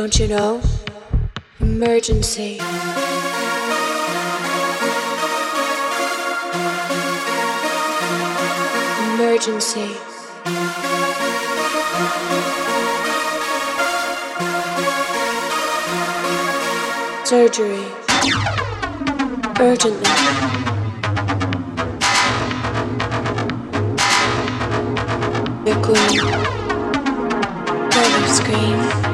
[0.00, 0.62] don't you know?
[1.58, 2.60] Emergency.
[9.02, 9.90] Emergency.
[17.24, 17.84] Surgery.
[19.58, 20.14] Urgently.
[25.66, 26.18] Your queen.
[27.90, 29.07] Never scream.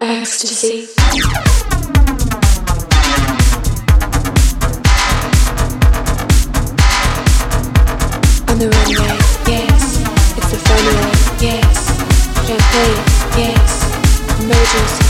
[0.00, 0.88] Ecstasy.
[8.48, 10.00] On the runway, yes.
[10.38, 10.56] It's the
[11.42, 11.76] yes.
[12.46, 13.02] Champagne,
[13.36, 14.40] yes.
[14.40, 15.05] Emergency.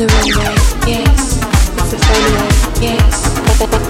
[0.00, 0.54] The runway,
[0.86, 1.36] yes.
[1.76, 3.89] It's the funway, yes.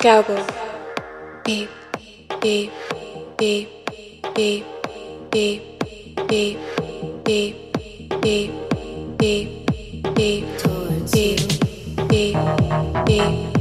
[0.00, 0.42] Scalpel.
[1.44, 1.68] Beep,
[2.40, 2.72] beep,
[3.36, 3.68] beep,
[4.34, 4.64] beep,
[5.28, 5.58] beep,
[6.24, 6.58] beep,
[7.20, 7.58] beep,
[8.22, 8.50] beep,
[9.18, 9.50] beep,
[10.14, 10.46] beep,
[11.12, 11.36] beep,
[12.08, 12.36] beep,
[13.04, 13.59] beep,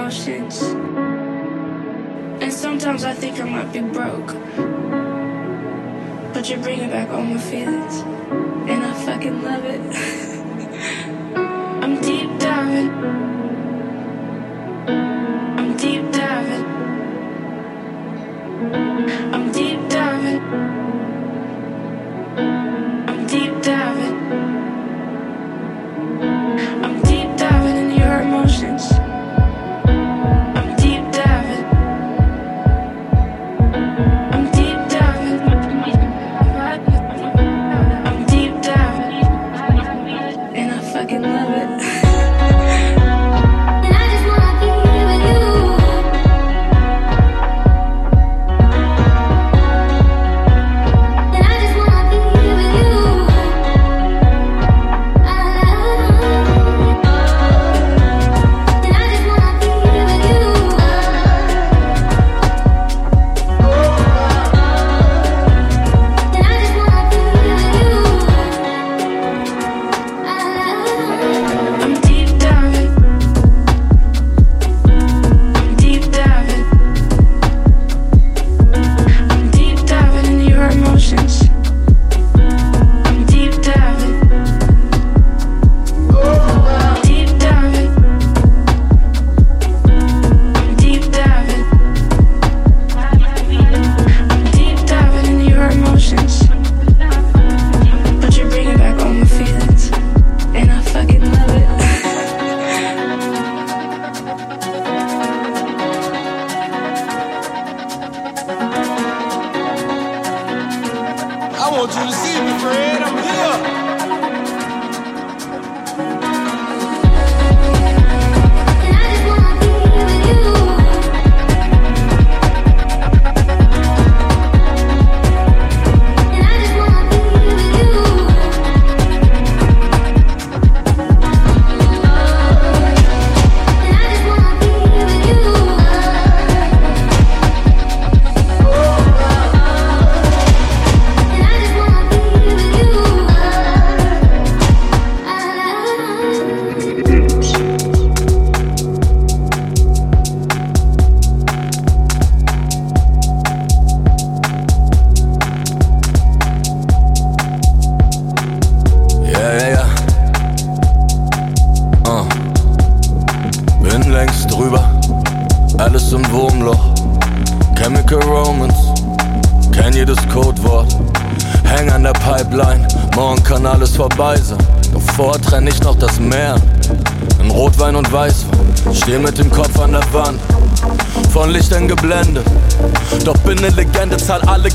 [0.00, 0.62] emotions.
[2.42, 4.28] And sometimes I think I might be broke.
[6.32, 8.00] But you're bringing back all my feelings.
[8.70, 10.26] And I fucking love it.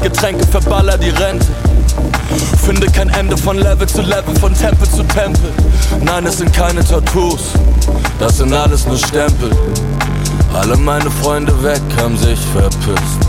[0.06, 1.48] Getränke, verballer die Rente.
[2.64, 5.52] Finde kein Ende von Level zu Level, von Tempel zu Tempel.
[6.02, 7.54] Nein, es sind keine Tattoos,
[8.20, 9.50] das sind alles nur Stempel.
[10.54, 13.20] Alle meine Freunde weg haben sich verpisst.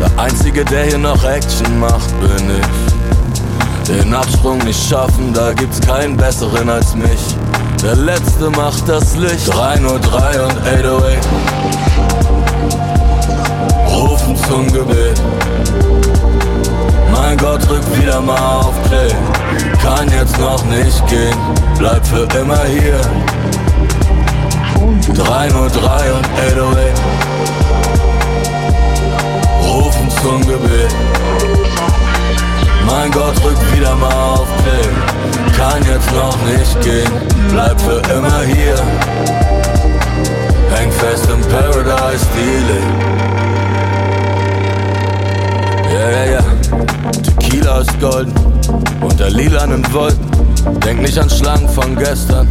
[0.00, 3.88] Der Einzige, der hier noch Action macht, bin ich.
[3.88, 7.36] Den Absprung nicht schaffen, da gibt's keinen besseren als mich.
[7.84, 9.46] Der Letzte macht das Licht.
[9.46, 11.67] 3 Uhr 3 und 808.
[14.48, 15.20] Zum Gebet.
[17.12, 19.10] Mein Gott, drück wieder mal auf Play.
[19.82, 21.36] Kann jetzt noch nicht gehen,
[21.76, 22.98] bleib für immer hier.
[25.14, 27.00] 303 und 808
[29.66, 30.94] rufen zum Gebet.
[32.86, 34.88] Mein Gott, drück wieder mal auf Play.
[35.58, 37.12] Kann jetzt noch nicht gehen,
[37.52, 38.76] bleib für immer hier.
[40.74, 43.18] Häng fest im Paradise Dealing.
[45.92, 46.40] Ja, ja, ja.
[47.22, 48.34] Tequila ist golden
[49.00, 50.28] unter lilanen Wolken.
[50.84, 52.48] Denk nicht an Schlangen von gestern,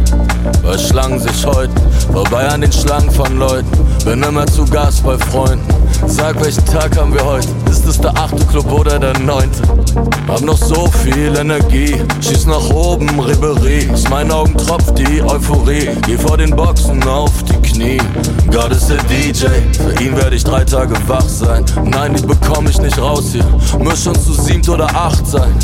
[0.62, 1.72] weil Schlangen sich heute
[2.12, 3.70] vorbei an den Schlangen von Leuten.
[4.04, 5.66] Bin immer zu Gast bei Freunden.
[6.06, 7.48] Sag, welchen Tag haben wir heute?
[7.70, 9.62] Ist es der achte Club oder der neunte?
[10.26, 13.88] Hab noch so viel Energie, schieß nach oben, Ribery.
[13.92, 15.90] Aus meinen Augen tropft die Euphorie.
[16.06, 17.98] Geh vor den Boxen auf die Knie.
[18.50, 21.64] Gott ist der DJ, für ihn werde ich drei Tage wach sein.
[21.84, 23.44] Nein, die bekomm ich nicht raus hier.
[23.78, 25.54] Muss schon zu siebt oder acht sein.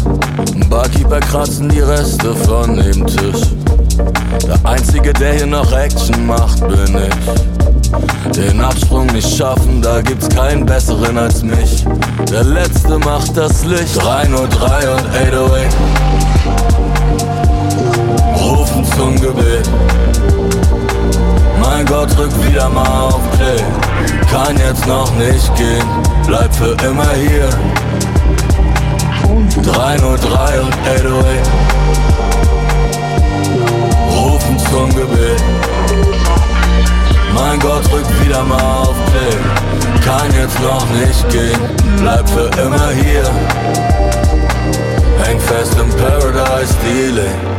[0.70, 3.42] Barkeeper kratzen die Reste von dem Tisch.
[4.46, 8.32] Der Einzige, der hier noch Action macht, bin ich.
[8.32, 11.84] Den Absprung nicht schaffen, da gibt's keinen besseren als mich.
[12.30, 13.96] Der Letzte macht das Licht.
[14.00, 15.76] 303 und 808
[18.40, 19.68] rufen zum Gebet.
[21.66, 23.62] Mein Gott, drück wieder mal auf Play.
[24.30, 25.86] Kann jetzt noch nicht gehen,
[26.26, 27.48] bleib für immer hier.
[29.62, 31.50] 303 und 808
[34.14, 35.42] rufen zum Gebet.
[37.34, 39.36] Mein Gott rückt wieder mal auf Play.
[40.04, 41.60] Kann jetzt noch nicht gehen,
[42.00, 43.24] bleib für immer hier.
[45.24, 47.53] Häng fest im Paradise Dealing.